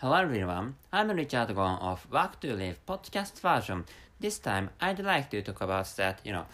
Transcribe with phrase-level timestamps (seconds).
[0.00, 3.84] Hello everyone, I'm Richard Gon of Work to Live podcast version.
[4.20, 6.46] This time I'd like to talk about that, you know,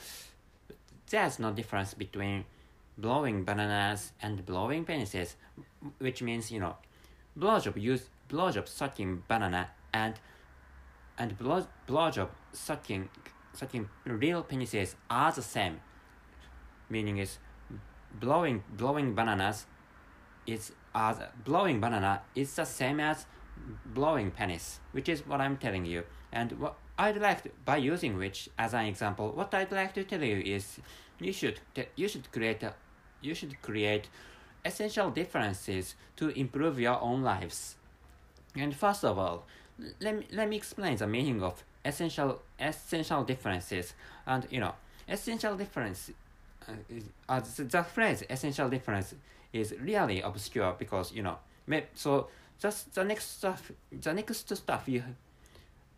[1.10, 2.46] there's no difference between
[2.96, 5.34] blowing bananas and blowing penises,
[5.98, 6.76] which means, you know,
[7.38, 10.14] blowjob use blowjob sucking banana and
[11.18, 13.10] and blow, blowjob sucking
[13.52, 15.80] sucking real penises are the same.
[16.88, 17.36] Meaning is
[18.18, 19.66] blowing blowing bananas
[20.46, 23.26] is as blowing banana is the same as
[23.86, 26.04] blowing penis, which is what I'm telling you.
[26.32, 30.04] And what I'd like to, by using which as an example, what I'd like to
[30.04, 30.80] tell you is
[31.18, 31.60] you should
[31.96, 32.74] you should create a,
[33.20, 34.08] you should create
[34.64, 37.76] essential differences to improve your own lives.
[38.56, 39.46] And first of all,
[40.00, 43.94] let me, let me explain the meaning of essential essential differences.
[44.26, 44.74] And you know,
[45.08, 46.10] essential difference
[47.28, 49.14] uh, the, the phrase essential difference
[49.54, 51.38] is really obscure because you know
[51.94, 52.28] so
[52.60, 55.02] just the next stuff the next stuff you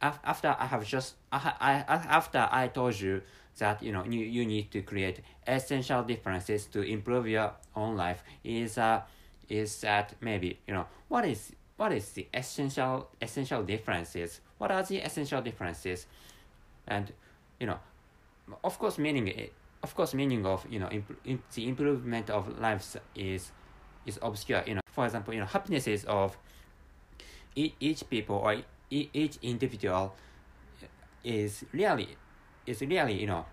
[0.00, 3.22] after I have just I, I after I told you
[3.58, 8.22] that you know you, you need to create essential differences to improve your own life
[8.44, 9.00] is uh
[9.48, 14.40] is that maybe you know what is what is the essential essential differences?
[14.58, 16.06] What are the essential differences?
[16.86, 17.12] And
[17.58, 17.78] you know
[18.62, 22.96] of course meaning it of course meaning of you know imp- the improvement of lives
[23.14, 23.52] is
[24.06, 24.80] is obscure you know.
[24.90, 26.36] For example you know happiness of
[27.54, 28.56] each, each people or
[28.90, 30.14] each individual
[31.24, 32.16] is really
[32.66, 33.44] is really you know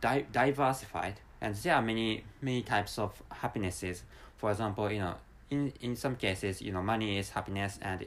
[0.00, 1.20] di- diversified.
[1.40, 4.02] And there are many many types of happinesses.
[4.36, 5.14] For example you know
[5.50, 8.06] in in some cases you know money is happiness and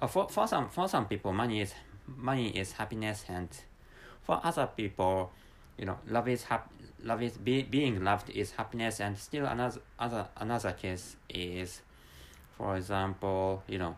[0.00, 1.74] uh, for, for some for some people money is
[2.06, 3.48] money is happiness and
[4.22, 5.30] for other people
[5.78, 6.72] you know love is hap-
[7.04, 11.80] love is be- being loved is happiness and still another other another case is
[12.56, 13.96] for example you know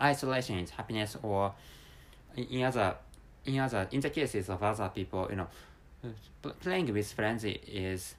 [0.00, 1.54] isolation is happiness or
[2.36, 2.96] in other
[3.44, 5.48] in other in the cases of other people you know
[6.60, 8.14] playing with friends is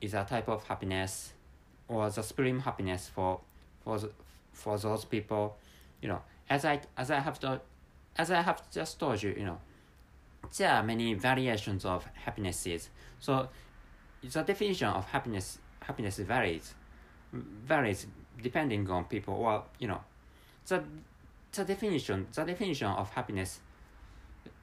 [0.00, 1.32] is a type of happiness
[1.88, 3.40] or the supreme happiness for
[3.82, 4.10] for the,
[4.52, 5.56] for those people
[6.00, 6.20] you know.
[6.50, 7.60] As i as i have to
[8.16, 9.58] as i have just told you you know
[10.56, 12.90] there are many variations of happinesses.
[13.20, 13.48] So
[14.22, 16.74] the definition of happiness happiness varies
[17.32, 18.06] varies
[18.42, 19.34] depending on people.
[19.34, 20.00] Or you know
[20.66, 20.82] the
[21.52, 23.60] the definition the definition of happiness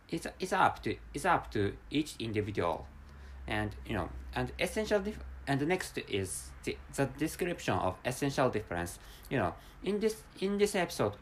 [0.09, 2.87] is is up to is up to each individual.
[3.47, 8.49] And you know and essential dif- and the next is the, the description of essential
[8.49, 8.99] difference.
[9.29, 9.53] You know
[9.83, 11.13] in this in this episode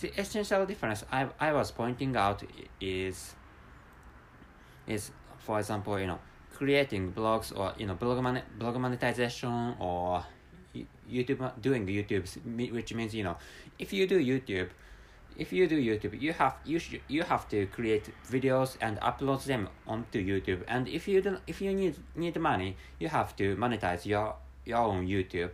[0.00, 2.42] the essential difference I, I was pointing out
[2.80, 3.34] is
[4.88, 6.18] is for example you know
[6.54, 10.24] creating blogs or you know blog, mon- blog monetization or
[11.08, 12.26] youtube doing youtube
[12.72, 13.36] which means you know
[13.78, 14.68] if you do youtube
[15.38, 19.44] if you do YouTube, you have you should you have to create videos and upload
[19.44, 20.64] them onto YouTube.
[20.66, 24.34] And if you don't, if you need need money, you have to monetize your
[24.64, 25.50] your own YouTube,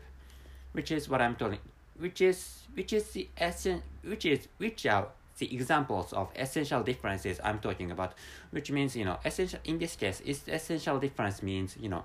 [0.72, 1.58] which is what I'm telling.
[1.98, 5.08] Which is which is the essence, which is which are
[5.38, 8.14] the examples of essential differences I'm talking about.
[8.50, 12.04] Which means you know essential in this case, is essential difference means you know.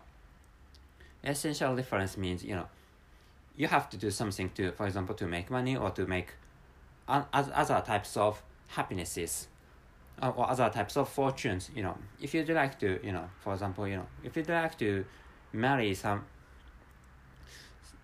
[1.23, 2.67] Essential difference means you know.
[3.55, 6.29] You have to do something to, for example, to make money or to make
[7.09, 9.47] other types of happinesses
[10.21, 13.53] uh, or other types of fortunes you know if you'd like to you know for
[13.53, 15.05] example you know if you'd like to
[15.53, 16.23] marry some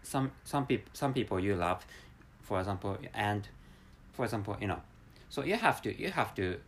[0.02, 1.86] some some people some people you love
[2.42, 3.48] for example and
[4.14, 4.82] for example you know
[5.30, 6.60] so you have to you have to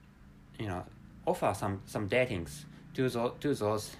[0.59, 0.83] you know
[1.25, 3.95] offer some some datings to those to those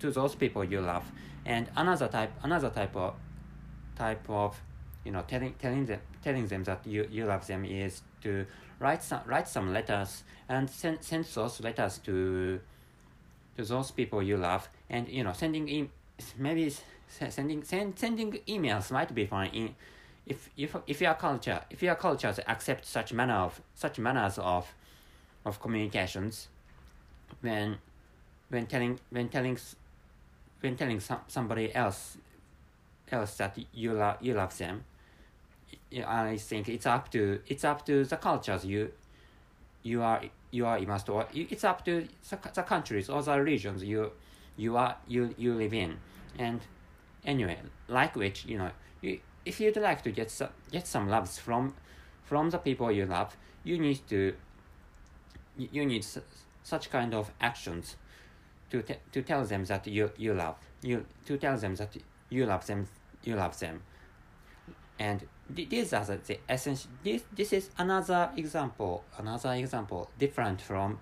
[0.00, 1.04] to those people you love.
[1.44, 3.14] And another type another type of
[3.96, 4.60] type of
[5.04, 8.46] you know telling telling them telling them that you, you love them is to
[8.78, 12.60] write some write some letters and send send those letters to
[13.56, 14.68] to those people you love.
[14.88, 15.90] And you know sending e-
[16.36, 16.72] maybe
[17.08, 19.50] sending send, sending emails might be fine.
[19.50, 19.74] in
[20.28, 24.74] if if if your culture if your cultures accept such manner of such manners of
[25.44, 26.48] of communications
[27.40, 27.78] when
[28.50, 29.58] when telling when telling
[30.60, 32.18] when telling some, somebody else
[33.10, 34.84] else that you love you love them
[36.06, 38.92] I think it's up to it's up to the cultures you
[39.82, 43.82] you are you are immersed or it's up to the, the countries or the regions
[43.82, 44.12] you
[44.56, 45.98] you are you you live in.
[46.38, 46.60] And
[47.24, 47.58] anyway
[47.88, 48.70] like which you know
[49.00, 51.74] you, if you'd like to get some get some loves from
[52.24, 54.34] from the people you love you need to
[55.56, 56.04] you need
[56.62, 57.96] such kind of actions
[58.70, 61.96] to te- to tell them that you you love you to tell them that
[62.30, 62.86] you love them
[63.24, 63.82] you love them.
[64.98, 70.60] And th- these are the, the essential this this is another example another example different
[70.60, 70.98] from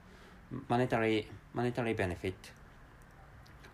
[0.68, 2.52] monetary monetary benefit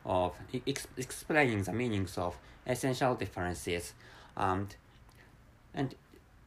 [0.05, 0.33] of
[0.67, 3.95] ex- explaining the meanings of essential differences
[4.37, 4.77] and
[5.75, 5.95] and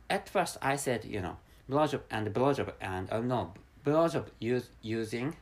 [0.10, 1.38] at first I said you know
[1.70, 3.54] blowjob and blowjob and oh no
[3.86, 5.36] blowjob use using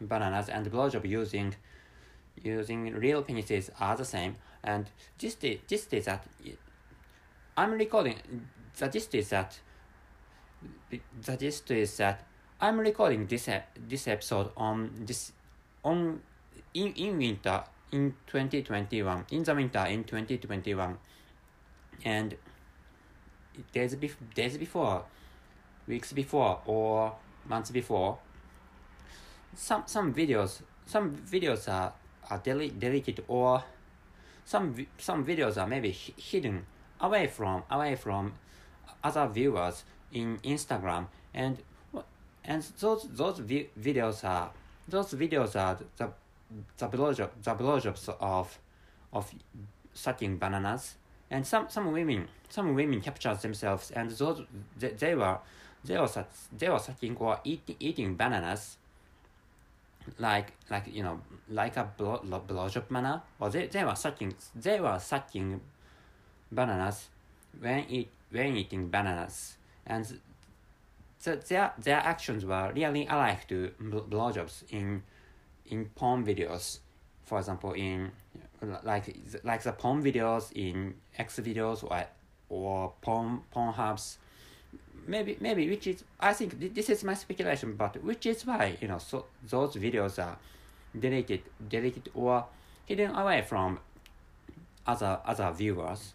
[0.00, 1.54] bananas and blowjob using
[2.42, 4.36] using real penises are the same.
[4.62, 4.86] And
[5.18, 6.26] this is this is that
[7.56, 8.16] I'm recording
[8.78, 9.58] the gist is that
[10.90, 12.24] the gist is that
[12.60, 13.48] I'm recording this
[13.88, 15.32] this episode on this
[15.84, 16.20] on
[16.74, 20.98] in in winter in 2021 in the winter in 2021
[22.04, 22.36] and
[23.72, 25.04] days, bef- days before
[25.86, 27.14] weeks before or
[27.48, 28.18] months before
[29.54, 31.92] some some videos some videos are
[32.30, 33.64] are dele- deleted or
[34.44, 36.66] some some videos are maybe hidden
[37.00, 38.34] away from away from
[39.02, 41.06] other viewers in Instagram.
[41.34, 41.58] And
[42.44, 44.50] and those those vi- videos are
[44.88, 46.10] those videos are the
[46.78, 48.58] the blowjob the blowjobs of
[49.12, 49.34] of
[49.92, 50.94] sucking bananas
[51.30, 54.42] and some some women some women capture themselves and those
[54.78, 55.38] they, they were
[55.84, 56.08] they were
[56.56, 58.78] they were sucking or eating eating bananas
[60.18, 61.20] like like you know
[61.50, 63.22] like a blow, blowjob manner.
[63.40, 65.60] Or they, they were sucking they were sucking
[66.50, 67.08] bananas
[67.60, 69.56] when eat when eating bananas.
[69.86, 70.20] And
[71.22, 75.02] the, their their actions were really alike to blowjobs in
[75.66, 76.78] in porn videos.
[77.24, 78.12] For example in
[78.84, 79.14] like
[79.44, 82.04] like the porn videos in X videos or
[82.48, 84.18] or porn porn hubs
[85.08, 88.88] maybe maybe which is I think this is my speculation, but which is why you
[88.88, 90.36] know so those videos are
[90.98, 92.44] deleted deleted or
[92.86, 93.80] hidden away from
[94.86, 96.12] other other viewers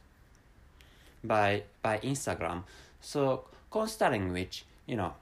[1.24, 2.63] by by Instagram.
[3.01, 5.13] So considering which you know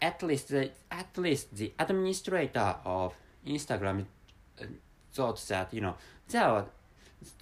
[0.00, 3.14] at least the at least the administrator of
[3.46, 4.06] Instagram
[4.60, 4.66] uh,
[5.12, 5.94] thought that you know
[6.28, 6.66] there are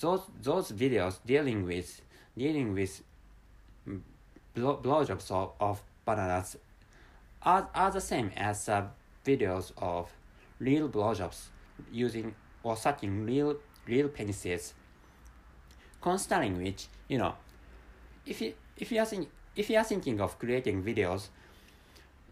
[0.01, 2.03] those those videos dealing with
[2.37, 3.03] dealing with
[4.55, 6.57] blow, blowjobs of, of bananas
[7.43, 8.85] are, are the same as uh,
[9.25, 10.11] videos of
[10.59, 11.47] real blowjobs
[11.93, 13.57] using or sucking real
[13.87, 14.73] real penises.
[16.01, 17.35] Considering which, you know,
[18.27, 21.29] if you if you are think, if you are thinking of creating videos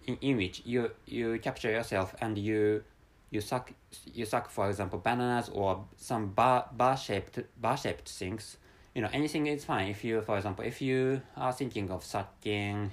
[0.07, 2.85] in, in which you you capture yourself and you
[3.31, 3.73] you suck
[4.13, 8.57] you suck for example bananas or some bar bar shaped bar shaped things
[8.99, 9.87] you know anything is fine.
[9.87, 12.91] If you for example if you are thinking of sucking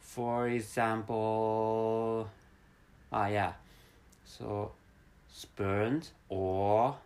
[0.00, 2.30] for example
[3.12, 3.52] ah yeah.
[4.24, 4.72] So
[5.28, 6.96] spoons or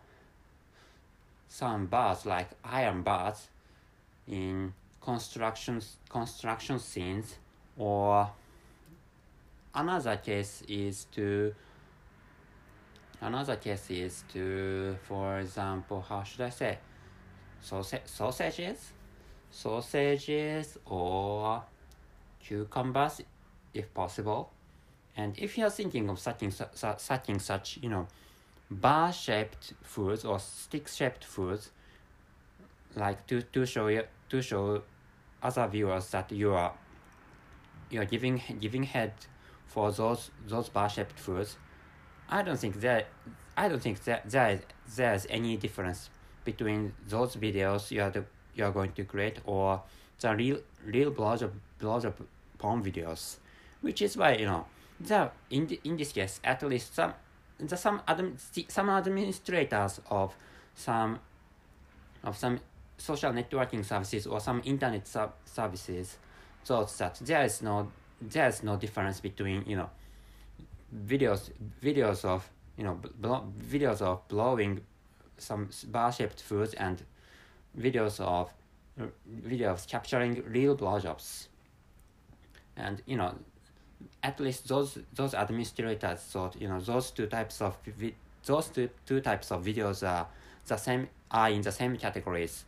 [1.49, 3.49] some bars like iron bars
[4.25, 7.35] in construction construction scenes
[7.77, 8.29] or
[9.75, 11.53] another case is to
[13.23, 16.77] another case is to for example how should i say
[17.63, 18.91] sausage, sausages,
[19.49, 21.63] sausages or
[22.39, 23.21] cucumbers
[23.73, 24.51] if possible.
[25.15, 28.07] And if you are thinking of sucking, sucking such, you know,
[28.69, 31.71] bar-shaped foods or stick-shaped foods,
[32.95, 34.81] like to, to show you, to show
[35.41, 36.73] other viewers that you are
[37.89, 39.13] you are giving giving head
[39.67, 41.57] for those those bar-shaped foods,
[42.33, 43.05] I don't think that
[43.55, 44.61] I don't think that there is
[44.95, 46.09] there's any difference
[46.43, 48.11] between those videos you are
[48.55, 49.83] you are going to create or
[50.19, 52.11] the real real blogger blogger
[52.57, 53.37] porn videos,
[53.81, 54.65] which is why you know
[54.99, 57.13] the in the, in this case at least some
[57.59, 58.33] the some admin,
[58.71, 60.33] some administrators of
[60.73, 61.19] some
[62.23, 62.59] of some
[62.97, 66.17] social networking services or some internet sub services
[66.65, 69.89] thought that there is no there is no difference between you know
[71.07, 72.99] videos videos of you know
[73.59, 74.81] videos of blowing
[75.37, 77.03] some bar-shaped foods and
[77.77, 78.53] videos of
[79.45, 81.47] videos capturing real blowjobs.
[82.75, 83.35] And you know,
[84.21, 88.89] at least those those administrators thought you know those two types of vi- those two,
[89.05, 90.27] two types of videos are
[90.67, 92.65] the same are in the same categories.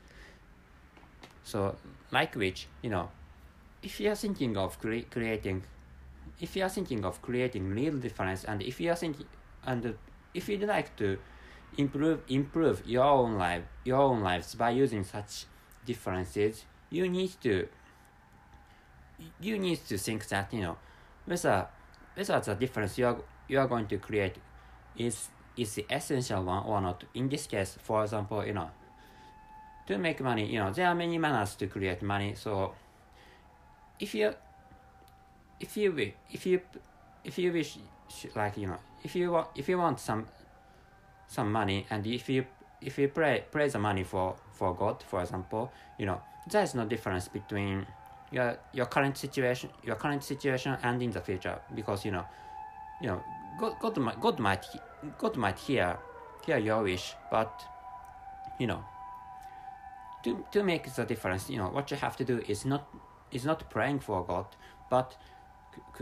[1.43, 1.75] So
[2.11, 3.09] like which you know,
[3.83, 5.63] if you are thinking of cre- creating,
[6.39, 9.25] if you are thinking of creating real difference, and if you are thinking
[9.65, 9.95] and
[10.33, 11.17] if you'd like to
[11.77, 15.45] improve improve your own life your own lives by using such
[15.85, 17.67] differences you need to
[19.41, 20.77] you need to think that you know
[21.25, 21.67] whether
[22.13, 23.17] whether the difference you are
[23.49, 24.35] you are going to create
[24.95, 28.69] is is the essential one or not in this case for example you know
[29.87, 32.33] to make money, you know, there are many manners to create money.
[32.35, 32.73] So
[33.99, 34.33] if you
[35.59, 36.61] if you wi- if you
[37.23, 37.77] if you wish
[38.35, 40.25] like you know if you want if you want some
[41.27, 42.45] some money and if you
[42.81, 46.75] if you pray pray the money for for God for example you know there is
[46.75, 47.85] no difference between
[48.31, 52.25] your your current situation your current situation and in the future because you know
[53.01, 53.23] you know
[53.57, 54.65] God God might God might
[55.17, 55.97] God might hear
[56.45, 57.63] hear your wish but
[58.59, 58.83] you know
[60.23, 62.87] to to make the difference you know what you have to do is not
[63.31, 64.45] is not praying for God
[64.89, 65.15] but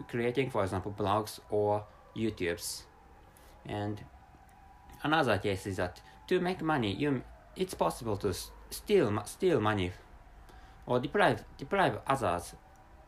[0.08, 1.84] creating for example blogs or
[2.16, 2.84] YouTubes.
[3.66, 4.02] And
[5.04, 7.22] another case is that to make money you
[7.56, 8.34] it's possible to
[8.70, 9.92] steal steal money
[10.86, 12.56] or deprive deprive others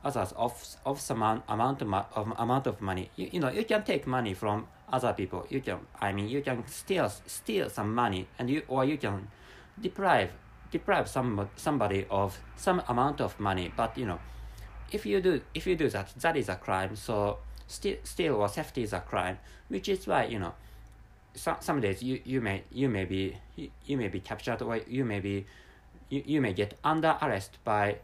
[0.03, 0.53] others of
[0.85, 3.09] of some amount of, of amount of money.
[3.15, 5.45] You, you know you can take money from other people.
[5.49, 9.27] You can i mean you can steal steal some money and you or you can
[9.81, 10.29] deprive
[10.71, 13.73] deprive some somebody of some amount of money.
[13.75, 14.19] But you know
[14.91, 16.95] if you do if you do that that is a crime.
[16.95, 20.53] So steal steal or theft is a crime which is why you know
[21.33, 24.77] some some days you you may you may be you, you may be captured or
[24.87, 25.45] you may be
[26.09, 27.97] you, you may get under arrest by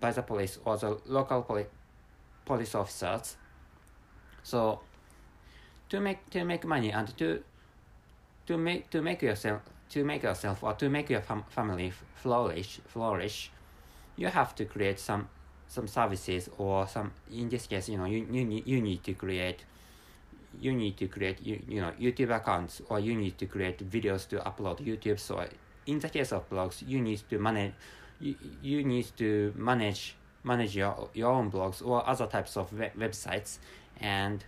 [0.00, 1.66] by the police or the local poli-
[2.46, 3.36] police officers.
[4.42, 4.80] So
[5.90, 7.42] to make to make money and to
[8.46, 12.80] to make to make yourself to make yourself or to make your fam- family flourish
[12.86, 13.50] flourish
[14.16, 15.28] you have to create some
[15.70, 19.14] some services or some in this case you know you you need, you need to
[19.14, 19.64] create
[20.58, 24.26] you need to create you, you know youtube accounts or you need to create videos
[24.26, 25.20] to upload youtube.
[25.20, 25.46] So
[25.86, 27.72] in the case of blogs you need to manage
[28.18, 32.96] you, you need to manage manage your your own blogs or other types of web-
[32.98, 33.58] websites.
[34.00, 34.44] And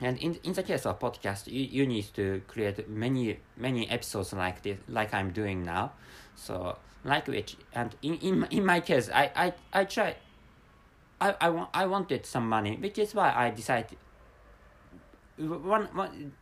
[0.00, 4.34] and in, in the case of podcast you, you need to create many many episodes
[4.34, 5.92] like this like i'm doing now
[6.36, 10.14] so like which and in in, in my case i i i try
[11.18, 13.96] I, I, want, I wanted some money which is why i decided
[15.38, 16.32] one, one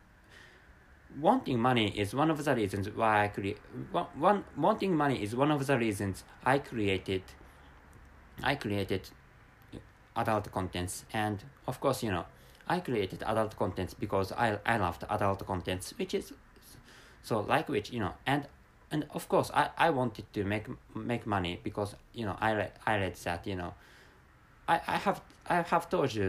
[1.20, 3.58] wanting money is one of the reasons why i create
[3.92, 7.22] one, one wanting money is one of the reasons i created
[8.42, 9.08] i created
[10.16, 11.04] adult contents.
[11.12, 12.26] And of course you know
[12.68, 16.32] i created adult contents because i i loved adult contents which is
[17.22, 18.46] so like which you know and
[18.94, 22.72] and of course i i wanted to make make money because you know i read
[22.86, 23.74] i read that you know
[24.68, 26.28] i i have i have told you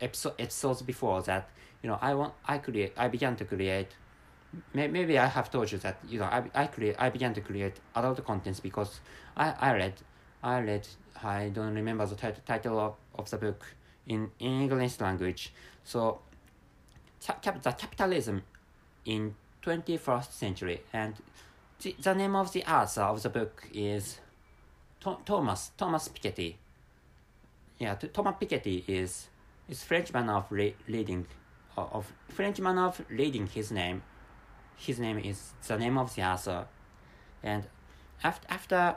[0.00, 1.48] episode episodes before that
[1.82, 3.88] you know i want i create i began to create
[4.72, 7.40] may, maybe i have told you that you know i i create i began to
[7.40, 9.00] create adult contents because
[9.36, 9.94] i i read
[10.42, 10.86] i read
[11.24, 13.66] i don't remember the tit- title of, of the book
[14.06, 15.52] in, in english language.
[15.84, 16.20] So
[17.24, 18.42] ca- cap- the capitalism
[19.04, 21.14] in 21st century and
[21.82, 24.18] the, the name of the author of the book is
[25.02, 26.54] Tho- thomas thomas piketty.
[27.78, 29.28] Yeah Th- thomas piketty is
[29.68, 31.26] is frenchman of re- reading
[31.76, 34.02] of, frenchman of reading his name.
[34.76, 36.66] His name is the name of the author.
[37.42, 37.64] And
[38.22, 38.96] after after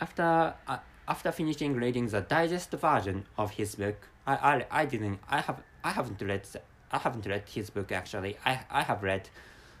[0.00, 5.18] after uh, after finishing reading the digest version of his book I, I i didn't
[5.28, 6.46] i have i haven't read
[6.92, 8.36] i haven't read his book actually.
[8.44, 9.28] I i have read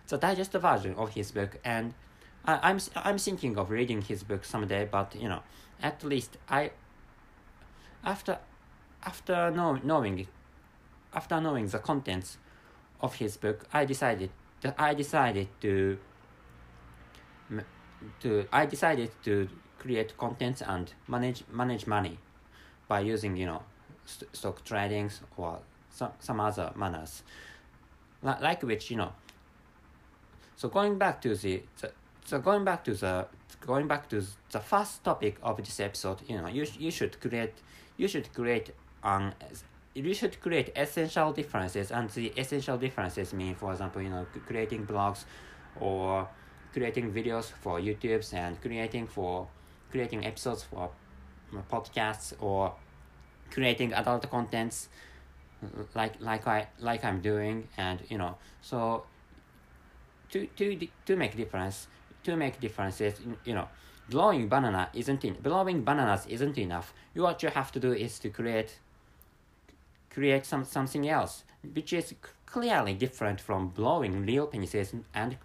[0.08, 1.94] the digest version of his book and
[2.44, 5.42] I, i'm i'm thinking of reading his book someday but you know
[5.80, 6.70] at least i
[8.04, 8.38] after
[9.04, 10.26] after know, knowing
[11.14, 12.38] after knowing the contents
[13.00, 15.98] of his book i decided that i decided to
[18.20, 22.18] to i decided to create contents and manage manage money
[22.88, 23.62] by using you know
[24.04, 25.60] st- stock tradings or
[25.92, 27.22] some, some other manners.
[28.22, 29.12] Li- like which you know
[30.56, 31.90] so going back to the, the
[32.24, 33.26] so going back to the
[33.60, 37.54] going back to the first topic of this episode you know you, you should create
[37.96, 38.70] you should create
[39.02, 39.34] an
[39.94, 44.86] you should create essential differences and the essential differences mean for example you know creating
[44.86, 45.24] blogs
[45.80, 46.28] or
[46.72, 49.46] creating videos for youtubes and creating for
[49.90, 50.90] creating episodes for
[51.70, 52.72] podcasts or
[53.50, 54.88] creating adult contents
[55.94, 59.04] like like i like i'm doing and you know so
[60.30, 61.86] to to to make difference
[62.24, 63.68] to make differences you know
[64.08, 66.92] blowing banana isn't in blowing bananas isn't enough.
[67.14, 68.78] You what you have to do is to create
[70.10, 72.14] create some something else which is
[72.44, 75.36] clearly different from blowing real penises and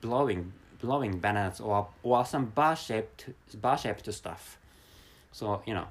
[0.00, 3.28] blowing blowing bananas or or some bar shaped
[3.60, 4.58] bar shaped stuff.
[5.32, 5.88] So you know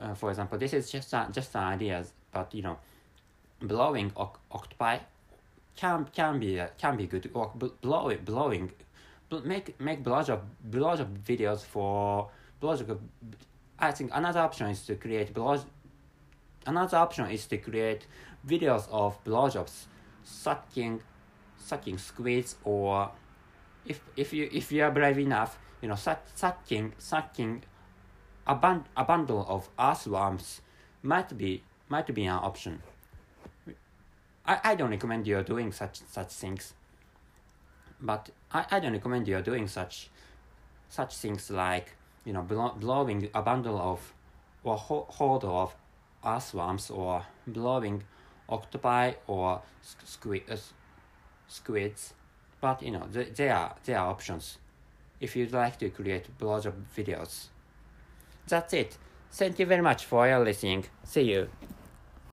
[0.00, 2.78] uh, for example this is just just an idea but you know
[3.60, 4.98] blowing oc- octopi
[5.76, 8.70] can can be uh, can be good or bl- blowing blowing
[9.28, 12.28] bl- make make blowjob blowjob videos for
[12.60, 12.98] blowjob.
[13.78, 15.58] I think another option is to create blow.
[16.66, 18.06] Another option is to create
[18.46, 19.86] videos of blowjobs,
[20.24, 21.00] sucking,
[21.56, 23.10] sucking squids, or
[23.86, 27.62] if if you if you are brave enough, you know, suck, sucking sucking
[28.46, 30.60] a, bun- a bundle of earthworms
[31.02, 32.82] might be might be an option.
[34.46, 36.74] I, I don't recommend you doing such such things.
[38.00, 40.10] But I, I don't recommend you doing such
[40.88, 44.12] such things like you know blow, blowing a bundle of
[44.64, 45.74] or ho- horde of
[46.24, 48.02] earthworms or blowing
[48.48, 49.62] octopi or
[50.04, 50.56] squid, uh,
[51.46, 52.14] squids.
[52.60, 54.58] But you know th- there are there are options
[55.20, 57.48] if you'd like to create blowjob videos.
[58.46, 58.96] That's it.
[59.30, 60.86] Thank you very much for your listening.
[61.04, 61.48] See you.